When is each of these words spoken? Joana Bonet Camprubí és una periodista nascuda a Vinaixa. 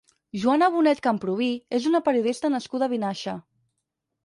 Joana 0.45 0.69
Bonet 0.75 1.01
Camprubí 1.07 1.51
és 1.81 1.87
una 1.91 2.03
periodista 2.09 2.53
nascuda 2.57 2.91
a 2.91 2.95
Vinaixa. 2.97 3.39